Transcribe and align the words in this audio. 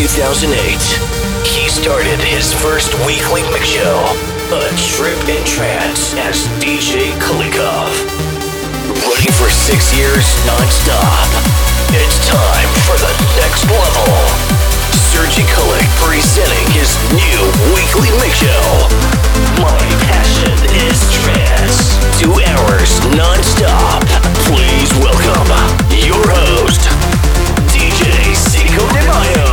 2008, 0.00 0.80
he 1.44 1.68
started 1.68 2.16
his 2.24 2.56
first 2.56 2.88
weekly 3.04 3.44
mix 3.52 3.68
show, 3.68 4.00
A 4.48 4.64
Trip 4.96 5.20
in 5.28 5.44
Trance, 5.44 6.16
as 6.16 6.48
DJ 6.56 7.12
Kulikov. 7.20 7.92
Running 9.04 9.34
for 9.36 9.52
six 9.52 9.92
years 9.92 10.24
non-stop, 10.48 11.28
it's 11.92 12.16
time 12.24 12.70
for 12.88 12.96
the 12.96 13.12
next 13.44 13.68
level. 13.68 14.16
Sergi 15.12 15.44
Kulik 15.52 15.90
presenting 16.00 16.64
his 16.72 16.96
new 17.12 17.40
weekly 17.76 18.08
mix 18.24 18.40
show. 18.40 18.64
My 19.60 19.84
passion 20.08 20.56
is 20.80 20.96
trance. 21.20 22.00
Two 22.16 22.32
hours 22.48 22.96
non-stop. 23.12 24.00
Please 24.48 24.88
welcome 24.96 25.52
your 25.92 26.24
host, 26.24 26.88
DJ 27.68 28.32
Seco 28.32 28.88
de 28.96 29.49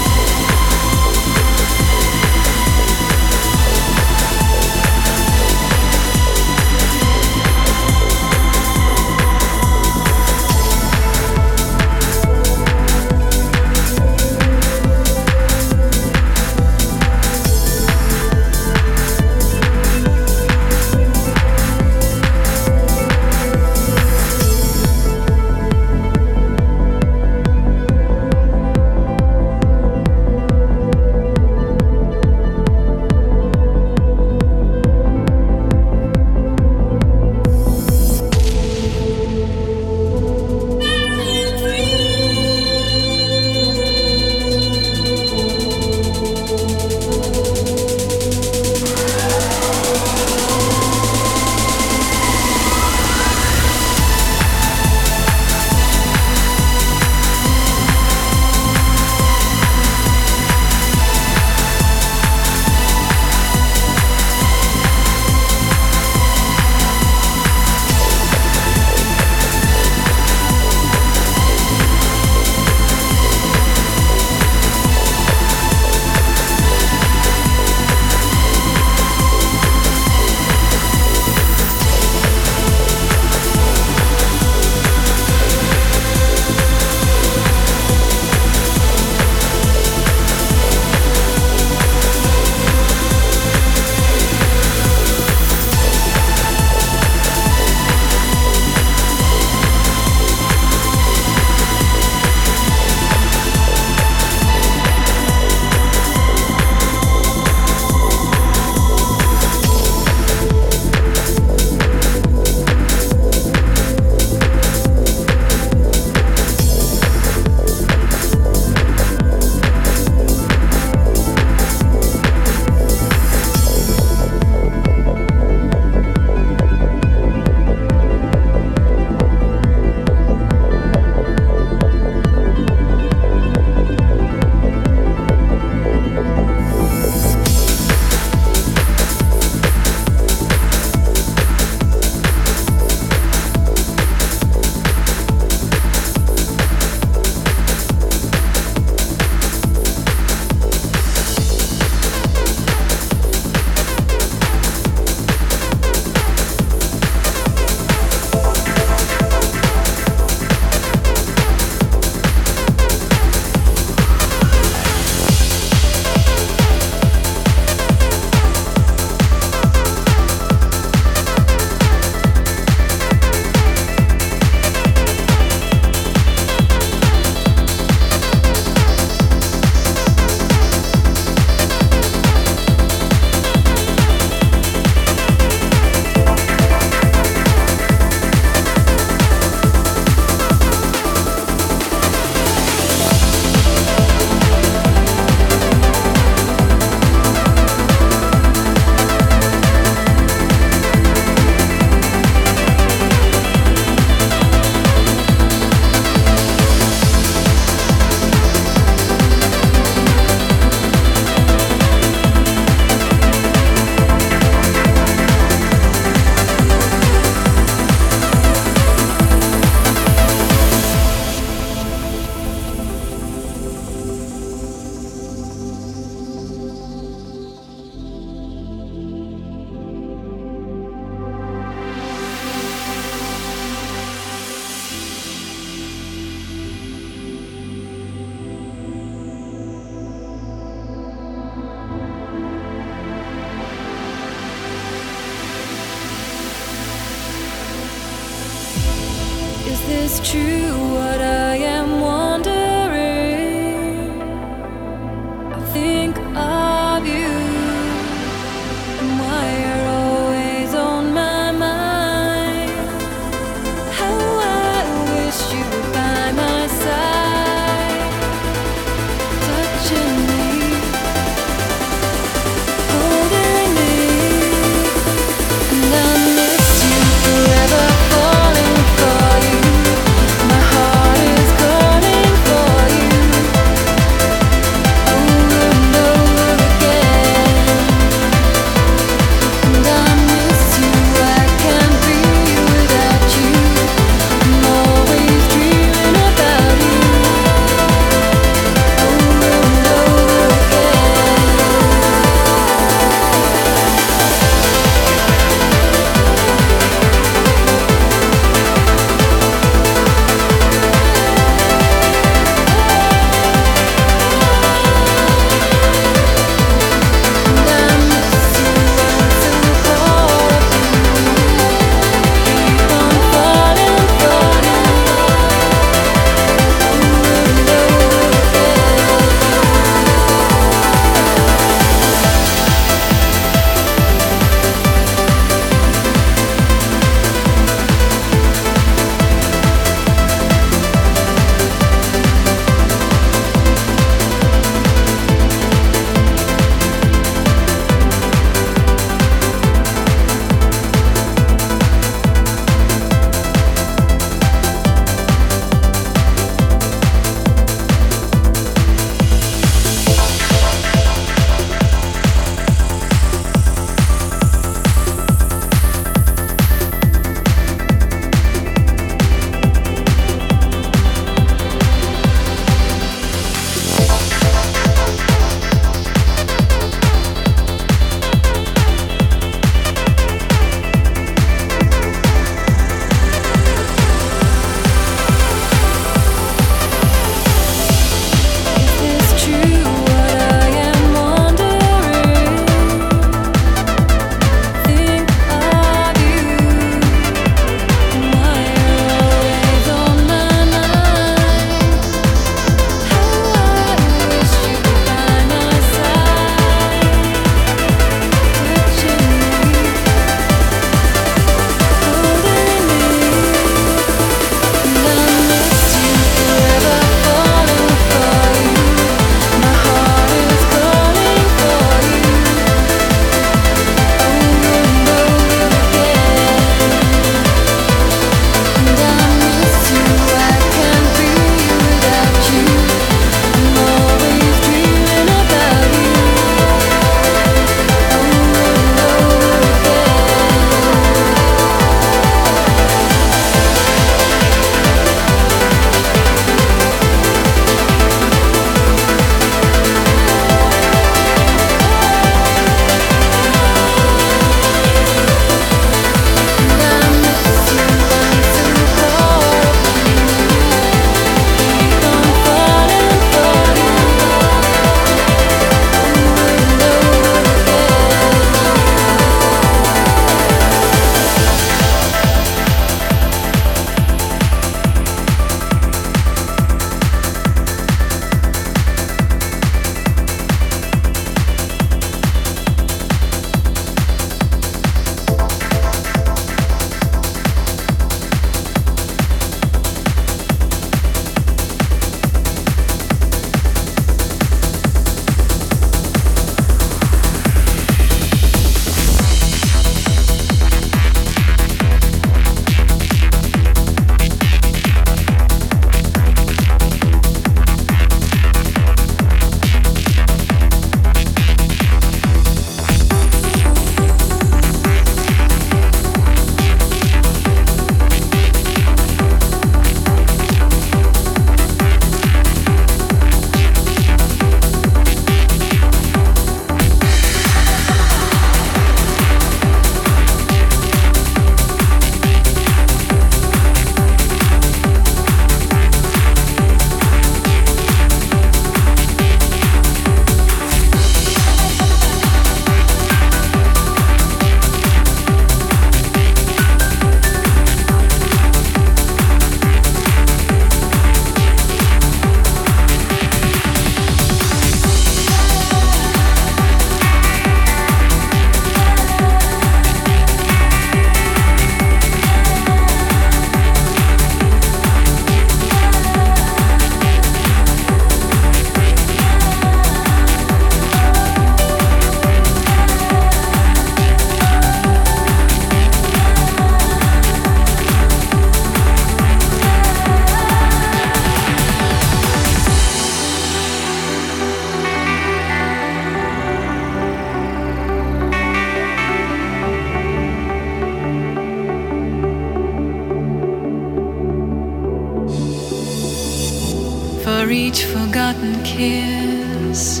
each 597.52 597.84
forgotten 597.84 598.62
kiss, 598.64 600.00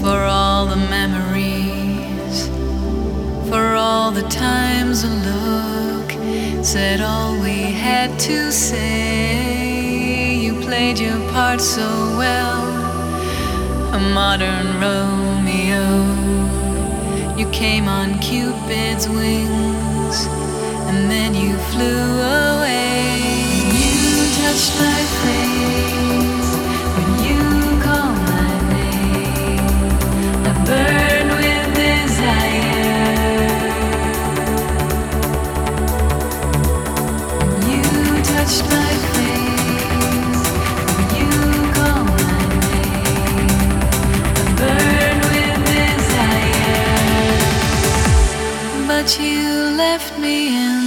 for 0.00 0.24
all 0.24 0.66
the 0.66 0.76
memories, 0.76 2.48
for 3.48 3.74
all 3.74 4.10
the 4.10 4.28
times 4.28 5.04
a 5.04 5.08
look 5.08 6.10
said 6.64 7.00
all 7.00 7.40
we 7.40 7.62
had 7.86 8.18
to 8.18 8.50
say. 8.50 10.36
You 10.38 10.60
played 10.60 10.98
your 10.98 11.18
part 11.30 11.60
so 11.60 11.88
well, 12.16 12.62
a 13.94 14.00
modern 14.14 14.66
Romeo. 14.80 15.86
You 17.36 17.48
came 17.50 17.86
on 17.88 18.18
Cupid's 18.18 19.08
wings, 19.08 20.26
and 20.88 21.10
then 21.10 21.34
you 21.34 21.56
flew 21.72 22.20
away. 22.20 23.20
You 23.78 24.26
touched 24.40 24.74
my 24.80 25.02
face 25.22 26.31
But 49.02 49.18
you 49.18 49.74
left 49.76 50.16
me 50.16 50.56
in 50.56 50.81